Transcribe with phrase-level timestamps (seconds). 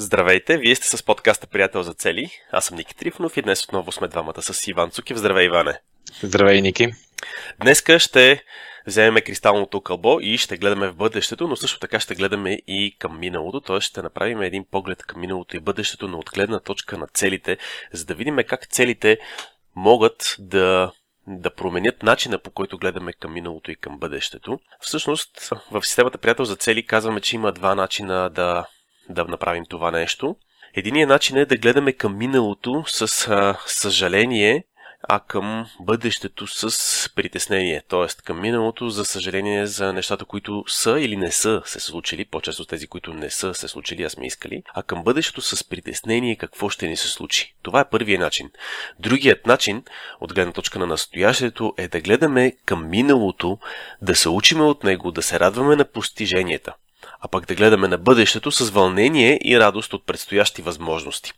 [0.00, 2.30] Здравейте, вие сте с подкаста Приятел за цели.
[2.52, 5.16] Аз съм Ники Трифонов и днес отново сме двамата с Иван Цукив.
[5.16, 5.80] Здравей, Иване!
[6.22, 6.88] Здравей, Ники!
[7.60, 8.44] Днеска ще
[8.86, 13.18] вземем кристалното кълбо и ще гледаме в бъдещето, но също така ще гледаме и към
[13.18, 13.80] миналото, т.е.
[13.80, 17.58] ще направим един поглед към миналото и бъдещето, но от гледна точка на целите,
[17.92, 19.18] за да видим как целите
[19.76, 20.92] могат да
[21.26, 24.60] да променят начина по който гледаме към миналото и към бъдещето.
[24.80, 28.66] Всъщност, в системата Приятел за цели казваме, че има два начина да,
[29.10, 30.36] да направим това нещо.
[30.74, 34.64] Единият начин е да гледаме към миналото с а, съжаление
[35.08, 37.82] а към бъдещето с притеснение.
[37.88, 38.22] Т.е.
[38.24, 42.86] към миналото, за съжаление, за нещата, които са или не са се случили, по-често тези,
[42.86, 46.88] които не са се случили, а сме искали, а към бъдещето с притеснение какво ще
[46.88, 47.54] ни се случи.
[47.62, 48.50] Това е първият начин.
[48.98, 49.82] Другият начин,
[50.20, 53.58] от гледна точка на настоящето, е да гледаме към миналото,
[54.02, 56.74] да се учиме от него, да се радваме на постиженията
[57.20, 61.32] а пък да гледаме на бъдещето с вълнение и радост от предстоящи възможности.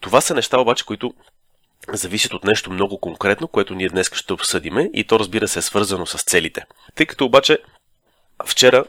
[0.00, 1.14] Това са неща обаче, които
[1.88, 5.62] зависят от нещо много конкретно, което ние днес ще обсъдиме и то разбира се е
[5.62, 6.64] свързано с целите.
[6.94, 7.58] Тъй като обаче
[8.46, 8.84] вчера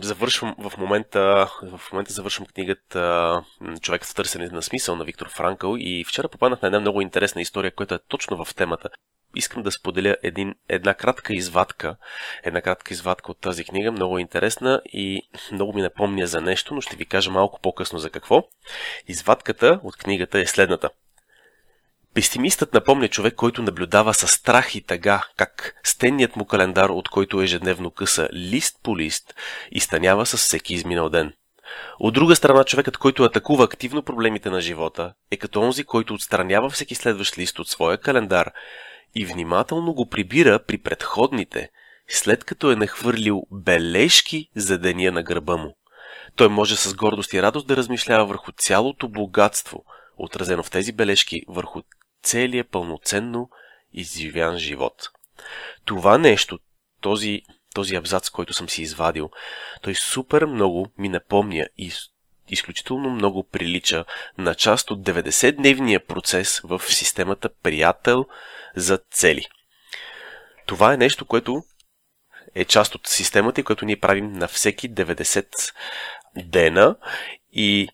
[0.00, 3.42] завършвам в момента, в момента завършвам книгата
[3.80, 7.40] Човекът в търсене на смисъл на Виктор Франкъл и вчера попаднах на една много интересна
[7.40, 8.88] история, която е точно в темата.
[9.34, 11.96] Искам да споделя един, една кратка извадка,
[12.42, 15.22] една кратка извадка от тази книга, много интересна и
[15.52, 18.42] много ми напомня за нещо, но ще ви кажа малко по-късно за какво.
[19.08, 20.90] Извадката от книгата е следната.
[22.14, 27.42] Песимистът напомня човек, който наблюдава със страх и тъга, как стенният му календар, от който
[27.42, 29.34] ежедневно къса лист по лист,
[29.70, 31.32] изтънява с всеки изминал ден.
[31.98, 36.70] От друга страна, човекът, който атакува активно проблемите на живота, е като онзи, който отстранява
[36.70, 38.52] всеки следващ лист от своя календар
[39.14, 41.70] и внимателно го прибира при предходните,
[42.08, 45.76] след като е нахвърлил бележки за деня на гърба му.
[46.36, 49.84] Той може с гордост и радост да размишлява върху цялото богатство,
[50.16, 51.82] отразено в тези бележки, върху
[52.22, 53.50] целият пълноценно
[53.92, 55.08] изживян живот.
[55.84, 56.58] Това нещо,
[57.00, 57.42] този,
[57.74, 59.30] този абзац, който съм си извадил,
[59.82, 61.92] той супер много ми напомня и
[62.50, 64.04] изключително много прилича
[64.38, 68.26] на част от 90-дневния процес в системата приятел
[68.76, 69.46] за цели.
[70.66, 71.62] Това е нещо, което
[72.54, 75.72] е част от системата, което ние правим на всеки 90
[76.36, 76.96] дена
[77.52, 77.88] и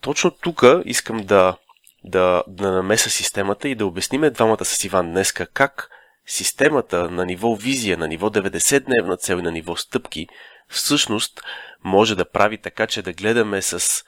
[0.00, 1.56] точно тук искам да
[2.04, 5.90] да, да намеса системата и да обясниме двамата с Иван днеска как
[6.28, 10.26] системата на ниво визия, на ниво 90-дневна цел и на ниво стъпки
[10.68, 11.40] всъщност
[11.84, 14.04] може да прави така, че да гледаме с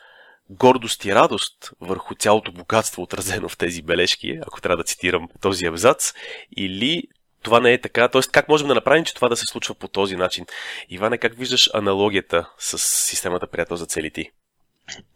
[0.50, 5.66] гордост и радост върху цялото богатство, отразено в тези бележки, ако трябва да цитирам този
[5.66, 6.12] абзац,
[6.56, 7.02] или
[7.42, 8.08] това не е така.
[8.08, 8.20] т.е.
[8.32, 10.46] как можем да направим, че това да се случва по този начин?
[10.88, 14.30] Иване, как виждаш аналогията с системата приятел за целите?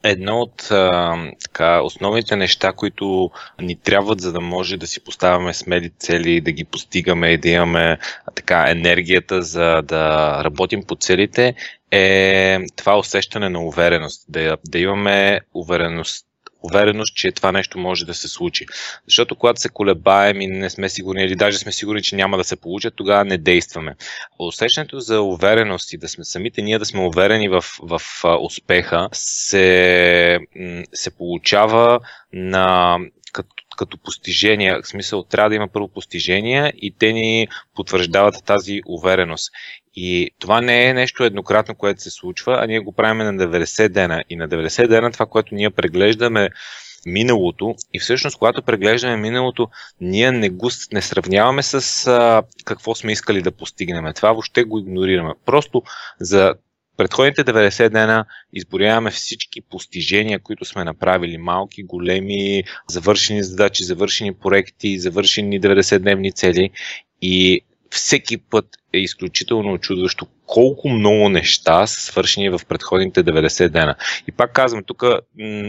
[0.03, 3.31] Едно от а, така, основните неща, които
[3.61, 7.49] ни трябват, за да може да си поставяме смели цели, да ги постигаме и да
[7.49, 11.55] имаме а, така, енергията за да работим по целите,
[11.91, 14.25] е това усещане на увереност.
[14.29, 16.27] Да, да имаме увереност
[16.65, 18.67] увереност, че това нещо може да се случи.
[19.09, 22.45] Защото когато се колебаем и не сме сигурни, или даже сме сигурни, че няма да
[22.45, 23.95] се получат, тогава не действаме.
[24.39, 28.01] Усещането за увереност и да сме самите ние да сме уверени в, в
[28.41, 30.39] успеха се,
[30.95, 32.01] се получава
[32.33, 32.99] на
[33.77, 34.81] като постижения.
[34.83, 39.53] В смисъл, трябва да има първо постижения и те ни потвърждават тази увереност.
[39.97, 43.89] И това не е нещо еднократно, което се случва, а ние го правим на 90
[43.89, 44.25] дена.
[44.31, 46.51] И на 90 дена това, което ние преглеждаме
[47.07, 49.69] миналото и всъщност, когато преглеждаме миналото,
[50.01, 54.12] ние не го не сравняваме с а, какво сме искали да постигнем.
[54.15, 55.35] Това въобще го игнорираме.
[55.47, 55.83] Просто
[56.21, 56.55] за
[56.97, 61.38] предходните 90 дена изборяваме всички постижения, които сме направили.
[61.38, 66.71] Малки, големи, завършени задачи, завършени проекти, завършени 90-дневни цели.
[67.22, 67.60] И
[67.91, 73.94] всеки път е изключително очудващо колко много неща са свършени в предходните 90 дена.
[74.28, 75.05] И пак казвам, тук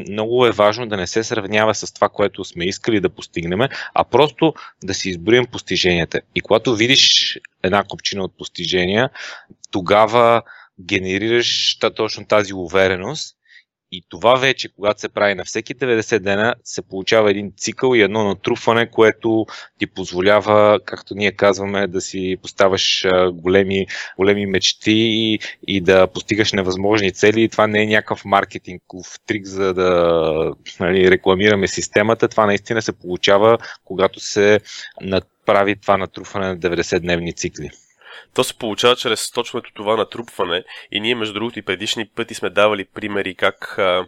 [0.09, 3.59] много е важно да не се сравнява с това, което сме искали да постигнем,
[3.93, 6.21] а просто да си изброим постиженията.
[6.35, 9.09] И когато видиш една копчина от постижения,
[9.71, 10.41] тогава
[10.79, 13.35] генерираш точно тази увереност
[13.91, 18.01] и това вече, когато се прави на всеки 90 дена, се получава един цикъл и
[18.01, 19.45] едно натрупване, което
[19.79, 23.87] ти позволява, както ние казваме, да си поставяш големи,
[24.17, 27.43] големи мечти и, и да постигаш невъзможни цели.
[27.43, 32.27] И това не е някакъв маркетингов трик, за да нали, рекламираме системата.
[32.27, 34.59] Това наистина се получава, когато се
[35.01, 37.71] направи това натрупване на 90-дневни цикли.
[38.33, 42.49] То се получава чрез точно това натрупване и ние, между другото, и предишни пъти сме
[42.49, 44.07] давали примери как а,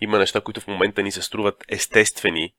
[0.00, 2.52] има неща, които в момента ни се струват естествени,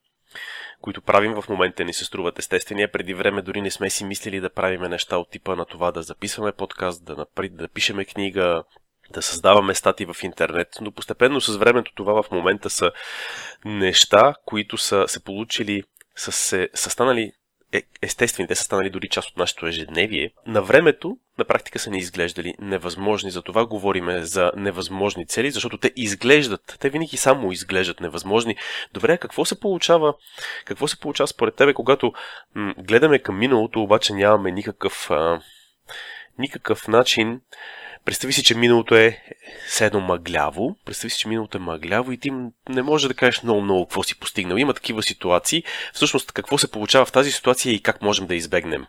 [0.80, 4.04] които правим в момента ни се струват естествени, а преди време дори не сме си
[4.04, 8.04] мислили да правиме неща от типа на това да записваме подкаст, да, напри, да пишеме
[8.04, 8.64] книга,
[9.10, 12.92] да създаваме стати в интернет, но постепенно с времето това в момента са
[13.64, 15.82] неща, които са се получили,
[16.16, 17.32] са, се, са станали
[17.72, 21.90] е, естествени, те са станали дори част от нашето ежедневие, на времето на практика са
[21.90, 23.30] ни изглеждали невъзможни.
[23.30, 28.56] За това говориме за невъзможни цели, защото те изглеждат, те винаги само изглеждат невъзможни.
[28.92, 30.14] Добре, какво се получава,
[30.64, 32.12] какво се получава според тебе, когато
[32.54, 35.40] м- гледаме към миналото, обаче нямаме никакъв, а,
[36.38, 37.40] никакъв начин
[38.04, 39.18] Представи си, че миналото е
[39.68, 40.76] все мъгляво.
[40.84, 42.30] Представи си, че миналото е мъгляво и ти
[42.68, 44.56] не можеш да кажеш много-много какво си постигнал.
[44.56, 45.64] Има такива ситуации.
[45.92, 48.86] Всъщност, какво се получава в тази ситуация и как можем да избегнем?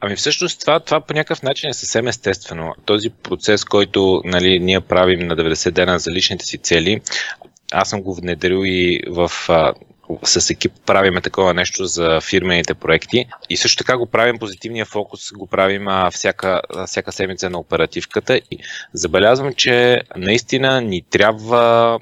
[0.00, 2.74] Ами всъщност това, това по някакъв начин е съвсем естествено.
[2.84, 7.00] Този процес, който нали, ние правим на 90 дена за личните си цели,
[7.72, 9.30] аз съм го внедрил и в
[10.22, 13.26] с екип правиме такова нещо за фирмените проекти.
[13.50, 18.36] И също така го правим позитивния фокус, го правим а, всяка, всяка седмица на оперативката.
[18.36, 18.58] И
[18.92, 21.98] забелязвам, че наистина ни трябва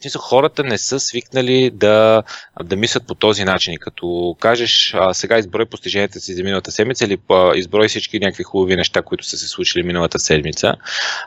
[0.00, 2.22] смисъл, хората не са свикнали да,
[2.62, 3.74] да мислят по този начин.
[3.80, 8.42] Като кажеш, а, сега изброй постиженията си за миналата седмица или а, изброй всички някакви
[8.42, 10.74] хубави неща, които са се случили миналата седмица,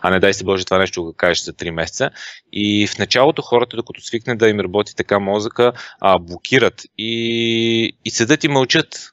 [0.02, 2.10] а не дай се Боже това нещо го кажеш за 3 месеца.
[2.54, 8.10] И в началото хората, докато свикне да им работи така мозъка, а, блокират и, и
[8.10, 9.12] седат и мълчат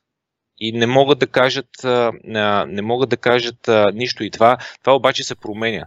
[0.61, 1.69] и не могат да кажат,
[2.67, 5.87] не могат да кажат нищо и това, това обаче се променя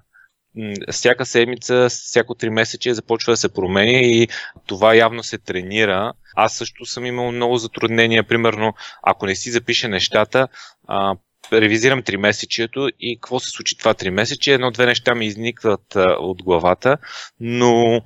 [0.91, 4.27] всяка седмица, всяко три месече започва да се променя и
[4.67, 6.13] това явно се тренира.
[6.35, 8.23] Аз също съм имал много затруднения.
[8.23, 10.47] Примерно, ако не си запише нещата,
[10.87, 11.15] а,
[11.53, 14.53] ревизирам три месечето и какво се случи това три месече.
[14.53, 16.97] Едно-две неща ми изникват а, от главата,
[17.39, 18.01] но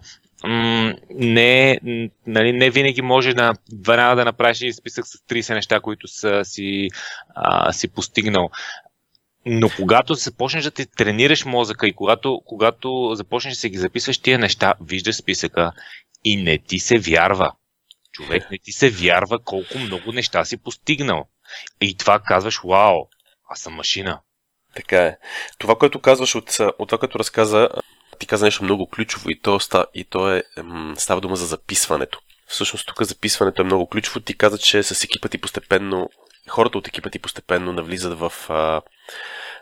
[1.09, 1.79] не,
[2.27, 3.53] нали, не винаги може да
[3.85, 6.89] веднага да направиш списък с 30 неща, които са си,
[7.35, 8.49] а, си постигнал.
[9.45, 14.17] Но когато започнеш да ти тренираш мозъка и когато, когато започнеш да се ги записваш
[14.17, 15.71] тия неща, виждаш списъка
[16.23, 17.51] и не ти се вярва.
[18.11, 21.25] Човек не ти се вярва колко много неща си постигнал.
[21.81, 23.07] И това казваш, вау,
[23.49, 24.19] аз съм машина.
[24.75, 25.17] Така е.
[25.57, 27.69] Това, което казваш от, от това, като разказа,
[28.19, 29.59] ти каза нещо много ключово и то,
[29.93, 30.43] и то е,
[30.97, 32.19] става дума за записването.
[32.47, 34.19] Всъщност тук записването е много ключово.
[34.19, 36.09] Ти каза, че с екипа ти постепенно
[36.49, 38.81] хората от екипа ти постепенно навлизат в, а,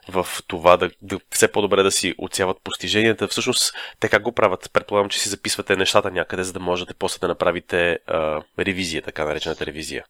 [0.09, 3.27] в това да, да все по-добре да си отсяват постиженията.
[3.27, 4.69] Всъщност, те как го правят?
[4.73, 9.25] Предполагам, че си записвате нещата някъде, за да можете после да направите а, ревизия, така
[9.25, 10.05] наречената ревизия.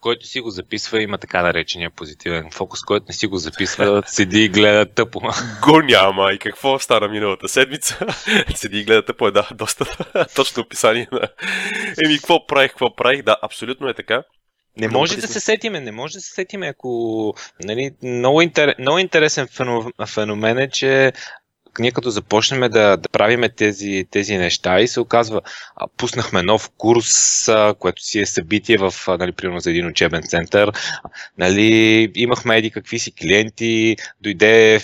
[0.00, 4.44] Който си го записва, има така наречения позитивен фокус, който не си го записва, седи
[4.44, 5.20] и гледа тъпо.
[5.62, 6.32] Го няма!
[6.32, 8.06] И какво стана миналата седмица?
[8.54, 9.84] седи и гледа тъпо е, да, доста
[10.36, 11.28] точно описание на...
[12.04, 13.22] Еми, какво правих, какво правих?
[13.22, 14.22] Да, абсолютно е така.
[14.78, 17.34] Не може да се сетиме, не може да се сетиме, ако...
[17.64, 18.74] Нали, много, интер...
[18.78, 19.48] много интересен
[20.06, 21.12] феномен е, че
[21.78, 25.40] ние като започнем да, да правиме тези, тези неща и се оказва,
[25.76, 30.22] а, пуснахме нов курс, а, което си е събитие в, нали, примерно за един учебен
[30.22, 30.72] център,
[31.38, 34.80] нали, имахме еди какви си клиенти, дойде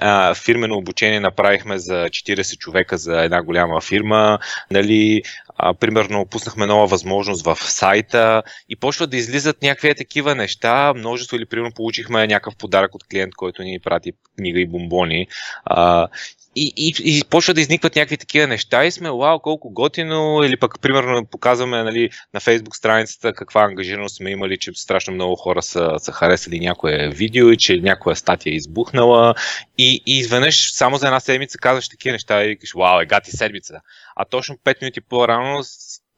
[0.00, 4.38] а, фирмено обучение, направихме за 40 човека за една голяма фирма,
[4.70, 5.22] нали,
[5.58, 11.36] а, примерно пуснахме нова възможност в сайта и почват да излизат някакви такива неща, множество
[11.36, 15.26] или примерно получихме някакъв подарък от клиент, който ни прати книга и бомбони.
[15.64, 16.08] А,
[16.56, 20.56] и, и, и почва да изникват някакви такива неща и сме, вау, колко готино, или
[20.56, 25.62] пък, примерно, показваме нали, на фейсбук страницата каква ангажираност сме имали, че страшно много хора
[25.62, 29.34] са, са харесали някое видео и че някоя статия е избухнала
[29.78, 33.30] и, и изведнъж само за една седмица казваш такива неща и викаш, вау, е гати
[33.30, 33.80] седмица.
[34.16, 35.62] А точно 5 минути по-рано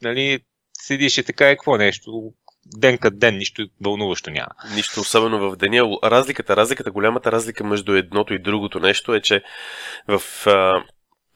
[0.02, 0.40] нали,
[0.72, 2.32] седиш и така е какво нещо,
[2.76, 4.50] ден като ден, нищо вълнуващо няма.
[4.74, 5.98] Нищо особено в деня.
[6.04, 9.42] Разликата, разликата, голямата разлика между едното и другото нещо е, че
[10.08, 10.22] в,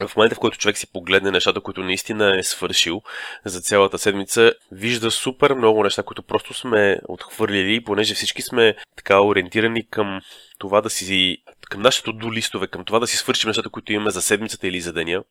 [0.07, 3.03] в момента, в който човек си погледне нещата, които наистина е свършил
[3.45, 9.21] за цялата седмица, вижда супер много неща, които просто сме отхвърлили, понеже всички сме така
[9.21, 10.21] ориентирани към
[10.59, 11.39] това да си
[11.71, 14.81] към нашите до листове, към това да си свършим нещата, които имаме за седмицата или
[14.81, 15.23] за деня.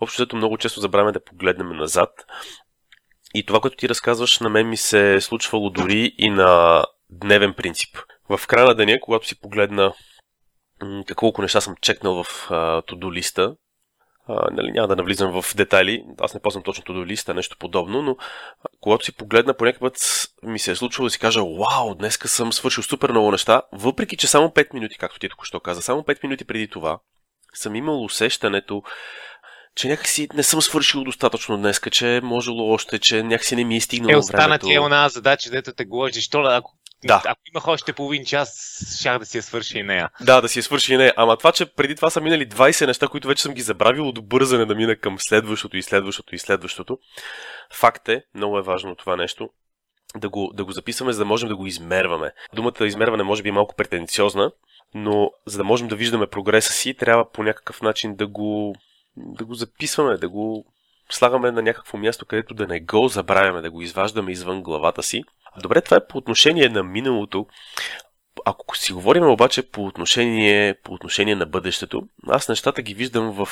[0.00, 2.10] Общо взето много често забравяме да погледнем назад
[3.34, 7.54] и това, което ти разказваш, на мен ми се е случвало дори и на дневен
[7.54, 7.98] принцип.
[8.28, 9.92] В края на деня, когато си погледна
[11.16, 12.48] колко неща съм чекнал в
[12.88, 13.56] to-do листа,
[14.28, 18.16] нали, няма да навлизам в детайли, аз не ползвам точно to-do листа, нещо подобно, но
[18.80, 19.96] когато си погледна по път
[20.42, 24.16] ми се е случило да си кажа, вау, днеска съм свършил супер много неща, въпреки
[24.16, 26.98] че само 5 минути, както ти току-що каза, само 5 минути преди това,
[27.54, 28.82] съм имал усещането,
[29.78, 33.76] че някакси не съм свършил достатъчно днес, че е можело още, че някакси не ми
[33.76, 37.22] е стигнало е, остана ти е една задача, дето те говориш, защо ако да.
[37.26, 40.10] Ако имах още половин час, щях да си я свърши и нея.
[40.20, 41.14] Да, да си я свърши и нея.
[41.16, 44.28] Ама това, че преди това са минали 20 неща, които вече съм ги забравил от
[44.28, 46.98] бързане да мина към следващото и следващото и следващото.
[47.72, 49.48] Факт е, много е важно това нещо,
[50.16, 52.32] да го, да го записваме, за да можем да го измерваме.
[52.54, 54.50] Думата измерване може би е малко претенциозна,
[54.94, 58.74] но за да можем да виждаме прогреса си, трябва по някакъв начин да го,
[59.18, 60.64] да го записваме, да го
[61.10, 65.24] слагаме на някакво място, където да не го забравяме, да го изваждаме извън главата си.
[65.62, 67.46] Добре, това е по отношение на миналото.
[68.44, 73.48] Ако си говорим обаче по отношение, по отношение на бъдещето, аз нещата ги виждам в,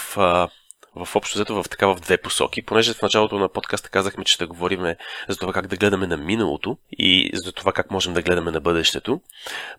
[0.96, 4.32] в общо взето в така в две посоки, понеже в началото на подкаста казахме, че
[4.32, 4.94] ще говорим
[5.28, 8.60] за това как да гледаме на миналото и за това как можем да гледаме на
[8.60, 9.20] бъдещето.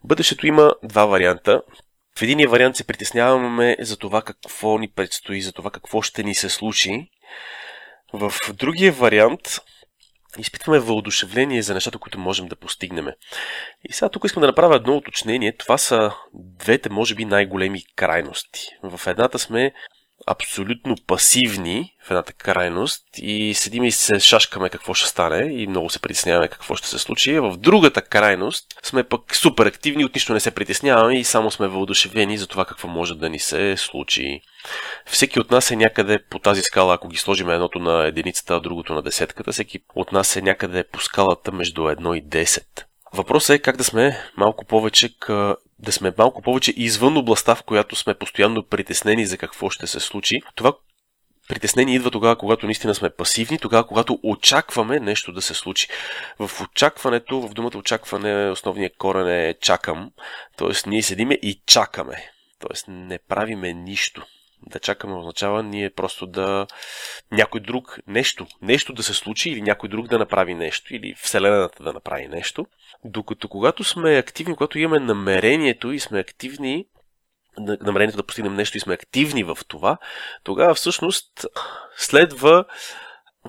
[0.04, 1.62] Бъдещето има два варианта.
[2.18, 6.34] В единия вариант се притесняваме за това какво ни предстои, за това какво ще ни
[6.34, 7.10] се случи.
[8.12, 9.60] В другия вариант
[10.38, 13.06] изпитваме въодушевление за нещата, които можем да постигнем.
[13.84, 15.56] И сега тук искам да направя едно уточнение.
[15.56, 18.68] Това са двете, може би, най-големи крайности.
[18.82, 19.72] В едната сме
[20.30, 25.90] абсолютно пасивни в едната крайност и седим и се шашкаме какво ще стане и много
[25.90, 27.38] се притесняваме какво ще се случи.
[27.40, 31.68] В другата крайност сме пък супер активни, от нищо не се притесняваме и само сме
[31.68, 34.40] въодушевени за това какво може да ни се случи.
[35.06, 38.60] Всеки от нас е някъде по тази скала, ако ги сложим едното на единицата, а
[38.60, 42.62] другото на десетката, всеки от нас е някъде по скалата между 1 и 10.
[43.12, 45.18] Въпросът е как да сме малко повече
[45.78, 50.00] да сме малко повече извън областта, в която сме постоянно притеснени за какво ще се
[50.00, 50.40] случи.
[50.54, 50.72] Това
[51.48, 55.88] притеснение идва тогава, когато наистина сме пасивни, тогава, когато очакваме нещо да се случи.
[56.38, 60.10] В очакването, в думата очакване, основният корен е чакам.
[60.56, 62.30] Тоест, ние седиме и чакаме.
[62.60, 64.26] Тоест, не правиме нищо.
[64.66, 66.66] Да чакаме означава ние просто да
[67.32, 71.82] някой друг нещо, нещо да се случи или някой друг да направи нещо или Вселената
[71.82, 72.66] да направи нещо.
[73.04, 76.86] Докато когато сме активни, когато имаме намерението и сме активни,
[77.58, 79.98] намерението да постигнем нещо и сме активни в това,
[80.44, 81.46] тогава всъщност
[81.96, 82.64] следва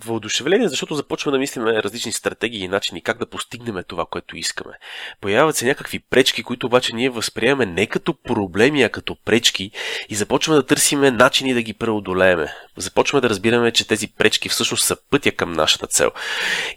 [0.06, 4.74] въодушевление, защото започваме да мислим различни стратегии и начини как да постигнем това, което искаме.
[5.22, 9.72] Появяват се някакви пречки, които обаче ние възприемаме не като проблеми, а като пречки
[10.10, 12.54] и започваме да търсиме начини да ги преодолееме.
[12.78, 16.12] Започваме да разбираме, че тези пречки всъщност са пътя към нашата цел.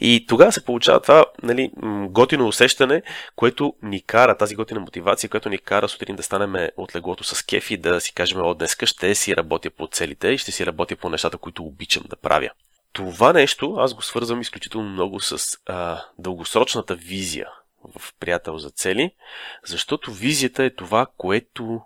[0.00, 1.70] И тогава се получава това нали,
[2.08, 3.02] готино усещане,
[3.36, 7.42] което ни кара, тази готина мотивация, която ни кара сутрин да станем от леглото с
[7.42, 10.66] кеф и да си кажем, о, днеска ще си работя по целите и ще си
[10.66, 12.50] работя по нещата, които обичам да правя
[12.92, 17.48] това нещо аз го свързвам изключително много с а, дългосрочната визия
[17.98, 19.10] в приятел за цели,
[19.64, 21.80] защото визията е това, което,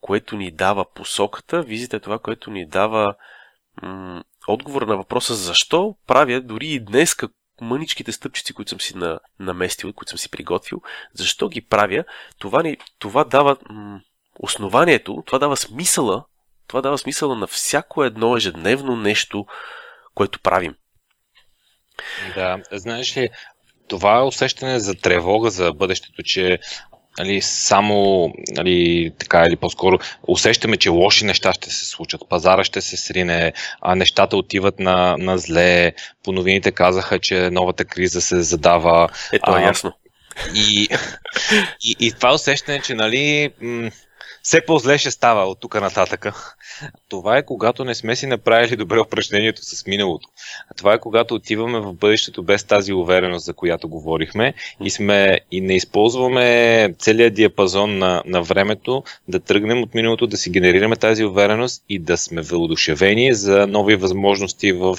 [0.00, 3.14] което ни дава посоката, визията е това, което ни дава
[3.82, 7.16] м- отговор на въпроса защо правя дори и днес
[7.60, 10.82] мъничките стъпчици, които съм си на, наместил, които съм си приготвил,
[11.12, 12.04] защо ги правя,
[12.38, 14.00] това, ни, това дава м-
[14.38, 16.24] основанието, това дава смисъла,
[16.66, 19.46] това дава смисъла на всяко едно ежедневно нещо,
[20.14, 20.74] което правим.
[22.34, 23.28] Да, знаеш ли,
[23.88, 26.58] това е усещане за тревога за бъдещето, че
[27.18, 32.80] нали, само, нали, така или по-скоро, усещаме, че лоши неща ще се случат, пазара ще
[32.80, 35.92] се срине, а нещата отиват на, на зле,
[36.24, 39.08] по новините казаха, че новата криза се задава.
[39.32, 39.92] Ето е ясно.
[40.54, 40.88] И,
[41.84, 43.90] и, и това усещане, че нали, м-
[44.42, 46.54] все по-зле ще става от тук нататъка.
[47.08, 50.28] Това е когато не сме си направили добре упражнението с миналото.
[50.76, 54.54] Това е когато отиваме в бъдещето без тази увереност, за която говорихме
[54.84, 60.36] и, сме, и не използваме целият диапазон на, на времето да тръгнем от миналото, да
[60.36, 64.98] си генерираме тази увереност и да сме въодушевени за нови възможности в,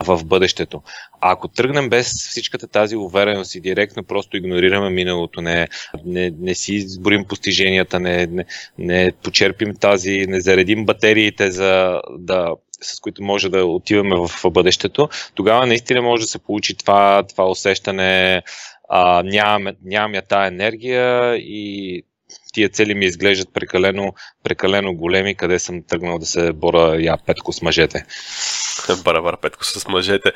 [0.00, 0.82] в бъдещето.
[1.20, 5.68] А ако тръгнем без всичката тази увереност и директно просто игнорираме миналото, не,
[6.04, 8.44] не, не си изборим постиженията, не, не,
[8.78, 15.08] не почерпим тази, не заредим батериите за да с които може да отиваме в бъдещето,
[15.34, 18.42] тогава наистина може да се получи това, това усещане,
[18.88, 22.02] а, нямаме, нямаме тая енергия и
[22.52, 24.14] тия цели ми изглеждат прекалено,
[24.44, 28.06] прекалено големи, къде съм тръгнал да се боря я петко с мъжете.
[29.04, 30.32] Барабар петко с мъжете.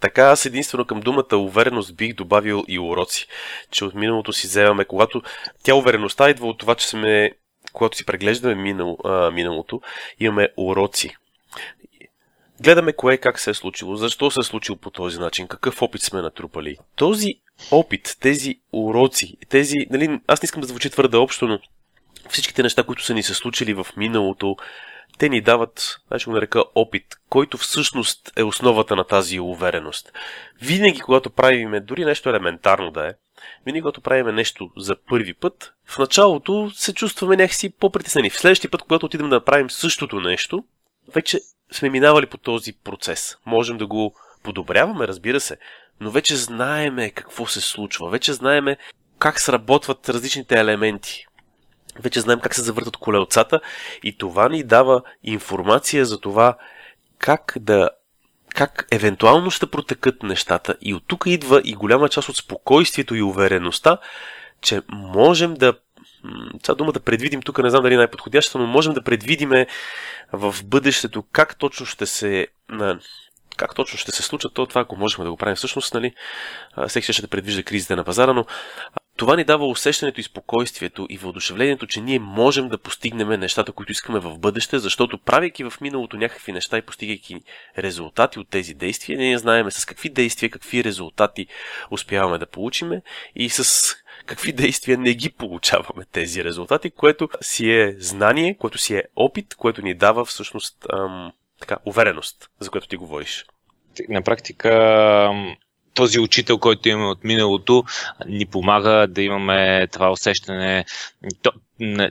[0.00, 3.26] Така аз единствено към думата увереност бих добавил и уроци.
[3.70, 5.22] Че от миналото си вземаме, когато
[5.62, 7.30] тя увереността идва от това, че сме,
[7.72, 9.80] когато си преглеждаме минал, а, миналото,
[10.20, 11.16] имаме уроци.
[12.60, 16.02] гледаме кое как се е случило, защо се е случило по този начин, какъв опит
[16.02, 16.76] сме натрупали.
[16.96, 17.34] Този
[17.70, 21.58] опит, тези уроци, тези, нали, аз не искам да звучи твърде общо, но
[22.28, 24.56] всичките неща, които са ни се случили в миналото,
[25.18, 30.12] те ни дават, аз ще го нарека, опит, който всъщност е основата на тази увереност.
[30.62, 33.12] Винаги, когато правиме, дори нещо елементарно да е,
[33.66, 38.30] винаги, когато правиме нещо за първи път, в началото се чувстваме някакси по-притеснени.
[38.30, 40.64] В следващия път, когато отидем да правим същото нещо,
[41.14, 41.40] вече
[41.72, 43.36] сме минавали по този процес.
[43.46, 45.56] Можем да го подобряваме, разбира се,
[46.00, 48.76] но вече знаеме какво се случва, вече знаеме
[49.18, 51.26] как сработват различните елементи.
[52.00, 53.60] Вече знаем как се завъртат колелцата
[54.02, 56.56] и това ни дава информация за това
[57.18, 57.90] как да
[58.56, 60.74] как евентуално ще протекат нещата.
[60.80, 63.98] И от тук идва и голяма част от спокойствието и увереността,
[64.60, 65.74] че можем да
[66.62, 69.66] сега думата предвидим тук не знам дали е най-подходяща, но можем да предвидиме
[70.32, 72.46] в бъдещето как точно ще се
[73.56, 76.14] как точно ще се случат то това, ако можем да го правим всъщност, нали,
[76.88, 78.46] всеки ще да предвижда кризите на пазара, но
[79.16, 83.92] това ни дава усещането и спокойствието и въодушевлението, че ние можем да постигнем нещата, които
[83.92, 87.40] искаме в бъдеще, защото правейки в миналото някакви неща и постигайки
[87.78, 91.46] резултати от тези действия, ние знаеме с какви действия, какви резултати
[91.90, 93.02] успяваме да получиме
[93.34, 93.94] и с
[94.26, 99.54] какви действия не ги получаваме тези резултати, което си е знание, което си е опит,
[99.54, 103.44] което ни дава всъщност ам, така, увереност, за което ти говориш.
[104.08, 104.70] На практика
[105.96, 107.84] този учител, който имаме от миналото,
[108.26, 110.84] ни помага да имаме това усещане,
[111.42, 111.52] то,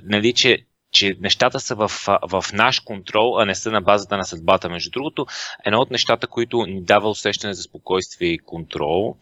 [0.03, 0.65] нали, че
[0.95, 1.91] че нещата са в,
[2.29, 4.69] в наш контрол, а не са на базата на съдбата.
[4.69, 5.25] Между другото,
[5.65, 9.15] едно от нещата, които ни дава усещане за спокойствие и контрол,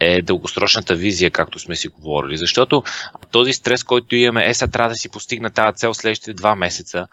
[0.00, 2.36] е дългосрочната визия, както сме си говорили.
[2.36, 2.82] Защото
[3.30, 7.06] този стрес, който имаме, е, сега трябва да си постигна тази цел следващите два месеца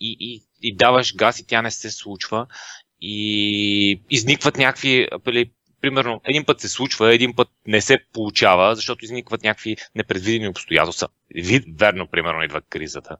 [0.00, 2.46] и, и, и даваш газ и тя не се случва
[3.00, 5.08] и изникват някакви
[5.84, 11.08] примерно, един път се случва, един път не се получава, защото изникват някакви непредвидени обстоятелства.
[11.76, 13.16] Верно, примерно, идва кризата.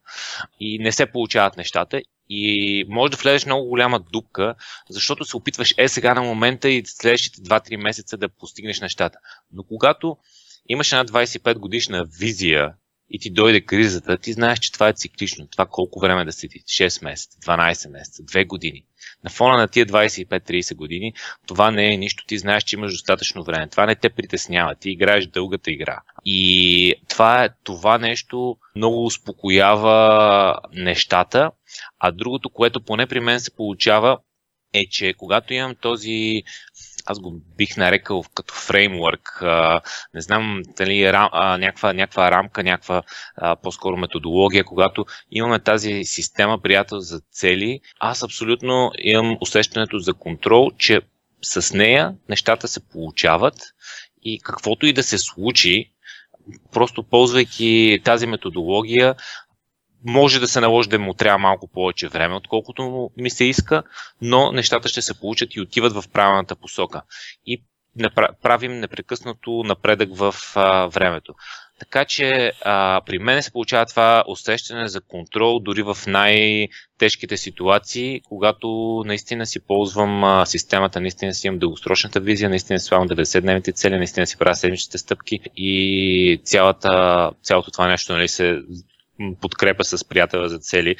[0.61, 2.03] И не се получават нещата.
[2.29, 4.55] И може да влезеш много голяма дупка,
[4.91, 9.19] защото се опитваш е сега на момента и следващите 2-3 месеца да постигнеш нещата.
[9.53, 10.17] Но когато
[10.69, 12.75] имаш една 25 годишна визия
[13.11, 15.47] и ти дойде кризата, ти знаеш, че това е циклично.
[15.47, 16.61] Това колко време да седи?
[16.67, 18.85] 6 месеца, 12 месеца, 2 години.
[19.25, 21.13] На фона на тия 25-30 години,
[21.47, 22.25] това не е нищо.
[22.27, 23.69] Ти знаеш, че имаш достатъчно време.
[23.69, 24.75] Това не те притеснява.
[24.75, 26.01] Ти играеш дългата игра.
[26.25, 31.51] И това, е, това нещо много успокоява нещата.
[31.99, 34.19] А другото, което поне при мен се получава,
[34.73, 36.43] е, че когато имам този
[37.07, 39.43] аз го бих нарекал като фреймворк,
[40.15, 41.29] не знам дали рам,
[41.61, 43.03] някаква, някаква рамка, някаква
[43.63, 50.71] по-скоро методология, когато имаме тази система приятел за цели, аз абсолютно имам усещането за контрол,
[50.79, 51.01] че
[51.43, 53.55] с нея нещата се получават
[54.23, 55.91] и каквото и да се случи,
[56.73, 59.15] просто ползвайки тази методология,
[60.05, 63.83] може да се наложи да му трябва малко повече време, отколкото ми се иска,
[64.23, 67.03] но нещата ще се получат и отиват в правилната посока.
[67.47, 67.63] И
[68.43, 71.35] правим непрекъснато напредък в а, времето.
[71.79, 78.21] Така че а, при мен се получава това усещане за контрол дори в най-тежките ситуации,
[78.29, 78.69] когато
[79.07, 83.97] наистина си ползвам а, системата, наистина си имам дългосрочната визия, наистина си имам 90-дневните цели,
[83.97, 88.59] наистина си правя седмичните стъпки и цялата, цялото това нещо нали, се
[89.41, 90.97] подкрепа с приятела за цели,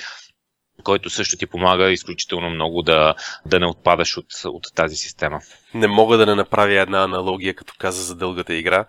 [0.83, 3.15] който също ти помага изключително много да,
[3.47, 5.41] да не отпадаш от, от тази система.
[5.75, 8.87] Не мога да не направя една аналогия, като каза за дългата игра.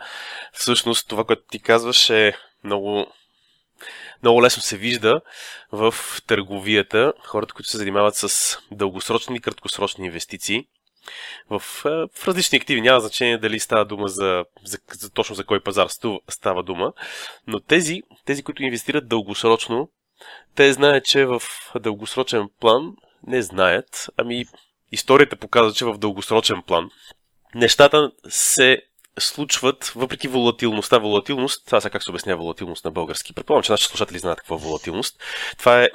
[0.53, 2.33] Всъщност това, което ти казваш е
[2.63, 3.07] много,
[4.23, 5.21] много лесно се вижда
[5.71, 5.95] в
[6.27, 7.13] търговията.
[7.25, 10.67] Хората, които се занимават с дългосрочни и краткосрочни инвестиции,
[11.49, 11.59] в,
[12.15, 12.81] в различни активи.
[12.81, 15.87] Няма значение дали става дума за, за, за точно за кой пазар
[16.29, 16.93] става дума,
[17.47, 19.89] но тези, тези, които инвестират дългосрочно,
[20.55, 21.41] те знаят, че в
[21.79, 22.93] дългосрочен план
[23.27, 24.45] не знаят, ами
[24.91, 26.89] историята показва, че в дългосрочен план
[27.55, 28.81] нещата се
[29.19, 30.97] случват въпреки волатилността.
[30.97, 33.33] Волатилност, това сега как се обяснява волатилност на български.
[33.33, 35.23] Предполагам, че нашите слушатели знаят какво е волатилност.
[35.57, 35.89] Това е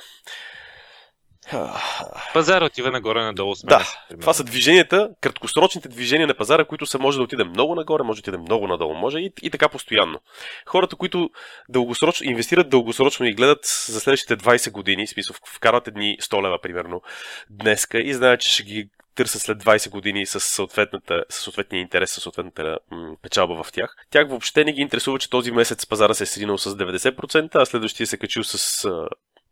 [2.35, 3.55] Пазара отива нагоре-надолу.
[3.55, 3.87] Сме да,
[4.21, 8.23] това са движенията, краткосрочните движения на пазара, които са може да отиде много нагоре, може
[8.23, 10.21] да отиде много надолу, може и, и така постоянно.
[10.67, 11.31] Хората, които
[11.69, 16.59] дългосрочно, инвестират дългосрочно и гледат за следващите 20 години, в смисъл вкарат едни 100 лева,
[16.63, 17.03] примерно,
[17.51, 22.11] днеска и знаят, че ще ги търсят след 20 години с, съответната, с съответния интерес,
[22.11, 23.97] с съответната м- печалба в тях.
[24.11, 27.67] Тях въобще не ги интересува, че този месец пазара се е сринал с 90%, а
[27.67, 28.87] следващия се е качил с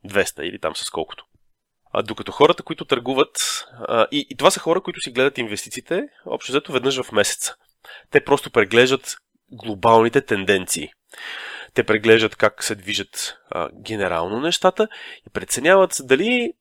[0.07, 1.25] 200 или там с колкото.
[1.93, 6.09] А, докато хората, които търгуват, а, и, и това са хора, които си гледат инвестициите,
[6.27, 7.55] общо взето веднъж в месеца.
[8.11, 9.17] Те просто преглеждат
[9.51, 10.91] глобалните тенденции.
[11.75, 14.89] Те преглеждат как се движат а, генерално нещата
[15.27, 16.53] и преценяват дали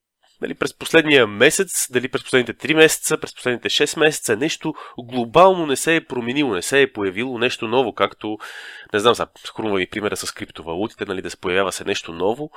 [0.42, 5.66] дали през последния месец, дали през последните 3 месеца, през последните 6 месеца нещо глобално
[5.66, 8.38] не се е променило, не се е появило нещо ново, както,
[8.94, 12.52] не знам, сега хрумва ми примера с криптовалутите, нали, да се появява се нещо ново,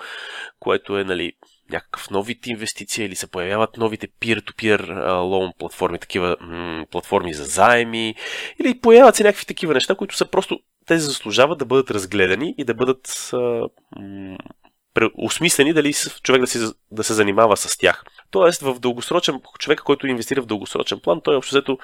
[0.60, 1.32] което е, нали,
[1.72, 7.44] някакъв нов вид инвестиция или се появяват новите peer-to-peer loan платформи, такива м- платформи за
[7.44, 8.14] заеми,
[8.60, 12.64] или появяват се някакви такива неща, които са просто, те заслужават да бъдат разгледани и
[12.64, 13.36] да бъдат а,
[13.96, 14.36] м-
[15.14, 16.58] осмислени дали човек да, си,
[16.90, 18.04] да се занимава с тях.
[18.30, 21.78] Тоест, в дългосрочен, човек, който инвестира в дългосрочен план, той общо взето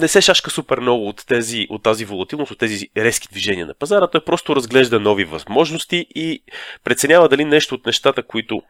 [0.00, 3.74] не се шашка супер много от, тези, от тази волатилност, от тези резки движения на
[3.74, 4.06] пазара.
[4.06, 6.42] Той просто разглежда нови възможности и
[6.84, 8.62] преценява дали нещо от нещата, които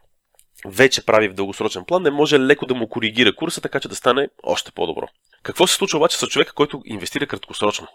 [0.65, 3.95] вече прави в дългосрочен план, не може леко да му коригира курса, така че да
[3.95, 5.07] стане още по-добро.
[5.43, 7.87] Какво се случва обаче с човека, който инвестира краткосрочно?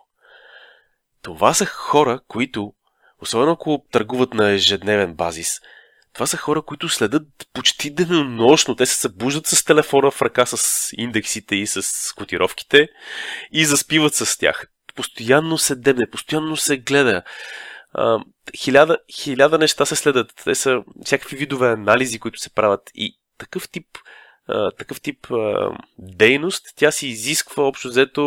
[1.22, 2.72] Това са хора, които
[3.22, 5.60] особено ако търгуват на ежедневен базис,
[6.16, 8.76] това са хора, които следят почти денонощно.
[8.76, 11.82] Те се събуждат с телефона в ръка с индексите и с
[12.16, 12.88] котировките
[13.52, 14.66] и заспиват с тях.
[14.94, 17.22] Постоянно се дебне, постоянно се гледа.
[18.56, 20.32] Хиляда, хиляда неща се следят.
[20.44, 22.90] Те са всякакви видове анализи, които се правят.
[22.94, 23.86] И такъв тип
[24.78, 25.26] такъв тип
[25.98, 28.20] дейност, тя си изисква общо взето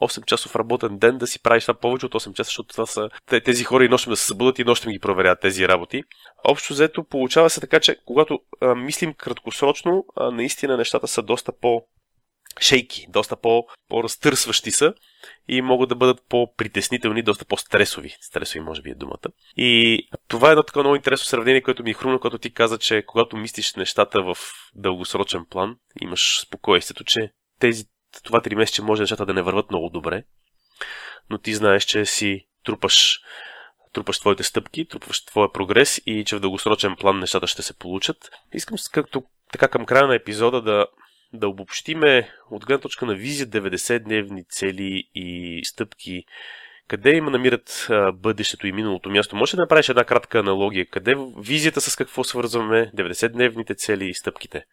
[0.00, 3.10] 8 часов работен ден да си правиш това повече от 8 часа, защото това са
[3.44, 6.02] тези хора и нощем да се събудат и нощем ги проверят тези работи.
[6.44, 8.40] Общо взето получава се така, че когато
[8.76, 11.84] мислим краткосрочно, наистина нещата са доста по
[12.60, 14.94] шейки, доста по, по-разтърсващи са
[15.48, 18.16] и могат да бъдат по-притеснителни, доста по-стресови.
[18.20, 19.28] Стресови може би е думата.
[19.56, 22.78] И това е едно такова много интересно сравнение, което ми е хрумно, когато ти каза,
[22.78, 24.36] че когато мислиш нещата в
[24.74, 27.84] дългосрочен план, имаш спокойствието, че тези
[28.24, 30.22] това три месеца може нещата да не върват много добре,
[31.30, 33.20] но ти знаеш, че си трупаш
[33.92, 38.30] трупаш твоите стъпки, трупаш твоя прогрес и че в дългосрочен план нещата ще се получат.
[38.52, 40.86] Искам както така към края на епизода да
[41.32, 46.24] да обобщиме от гледна точка на визия 90-дневни цели и стъпки,
[46.88, 49.36] къде има намират бъдещето и миналото място.
[49.36, 50.86] Може да направиш една кратка аналогия.
[50.86, 54.64] Къде визията с какво свързваме 90-дневните цели и стъпките?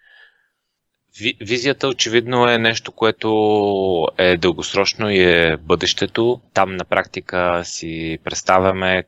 [1.42, 6.42] Визията очевидно е нещо, което е дългосрочно и е бъдещето.
[6.54, 9.04] Там на практика си представяме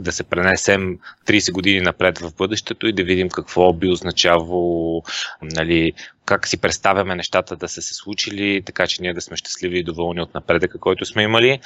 [0.00, 5.02] да се пренесем 30 години напред в бъдещето и да видим какво би означавало,
[5.42, 5.92] нали,
[6.30, 9.84] как си представяме нещата да са се случили, така че ние да сме щастливи и
[9.84, 11.60] доволни от напредъка, който сме имали.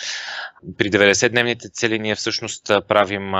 [0.78, 3.30] При 90-дневните цели ние всъщност правим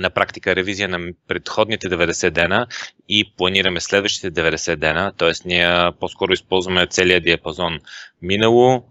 [0.00, 2.66] на практика ревизия на предходните 90 дена
[3.08, 5.32] и планираме следващите 90 дена, т.е.
[5.44, 7.78] ние по-скоро използваме целият диапазон
[8.22, 8.84] минало,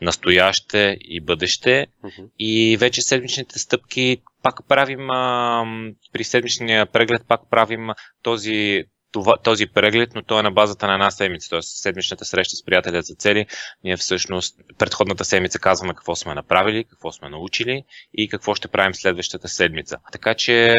[0.00, 1.86] настояще и бъдеще.
[2.04, 2.28] Uh-huh.
[2.38, 5.64] И вече седмичните стъпки пак правим, а,
[6.12, 7.88] при седмичния преглед пак правим
[8.22, 11.62] този, това, този преглед, но той е на базата на една седмица, т.е.
[11.62, 13.46] седмичната среща с приятеля за цели.
[13.84, 18.94] Ние всъщност предходната седмица казваме какво сме направили, какво сме научили и какво ще правим
[18.94, 19.96] следващата седмица.
[20.12, 20.74] Така че,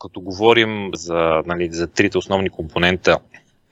[0.00, 3.18] като говорим за, нали, за трите основни компонента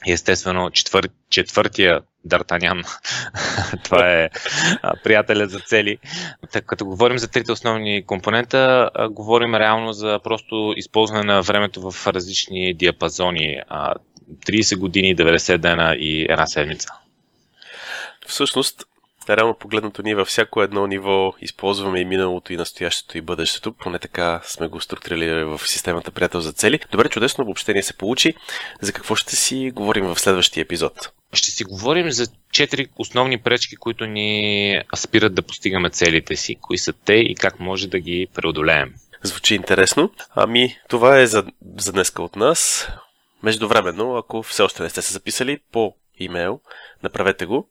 [0.07, 2.83] естествено четвър, четвъртия Дартанян.
[3.85, 4.29] Това е
[5.05, 5.99] приятеля за цели.
[6.53, 12.07] Так, като говорим за трите основни компонента, говорим реално за просто използване на времето в
[12.07, 13.61] различни диапазони.
[14.47, 16.89] 30 години, 90 дена и една седмица.
[18.27, 18.85] Всъщност,
[19.37, 23.73] реално погледнато ние във всяко едно ниво използваме и миналото, и настоящето, и бъдещето.
[23.73, 26.81] Поне така сме го структурирали в системата Приятел за цели.
[26.93, 28.35] Добре, чудесно обобщение се получи.
[28.81, 31.13] За какво ще си говорим в следващия епизод?
[31.33, 36.57] Ще си говорим за четири основни пречки, които ни спират да постигаме целите си.
[36.61, 38.95] Кои са те и как може да ги преодолеем.
[39.23, 40.11] Звучи интересно.
[40.35, 41.45] Ами, това е за,
[41.79, 42.89] за днеска от нас.
[43.43, 46.61] Междувременно, ако все още не сте се записали по имейл,
[47.03, 47.69] направете го.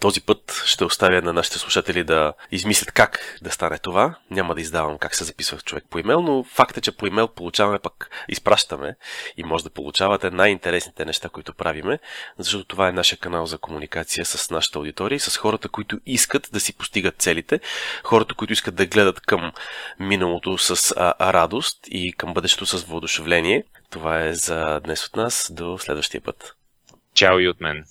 [0.00, 4.14] Този път ще оставя на нашите слушатели да измислят как да стане това.
[4.30, 7.28] Няма да издавам как се записва човек по имейл, но факт е, че по имейл
[7.28, 8.96] получаваме пък, изпращаме
[9.36, 11.98] и може да получавате най-интересните неща, които правиме,
[12.38, 16.48] защото това е нашия канал за комуникация с нашата аудитория и с хората, които искат
[16.52, 17.60] да си постигат целите,
[18.04, 19.52] хората, които искат да гледат към
[19.98, 23.64] миналото с радост и към бъдещето с воодушевление.
[23.90, 25.52] Това е за днес от нас.
[25.54, 26.56] До следващия път.
[27.14, 27.84] Чао и от мен.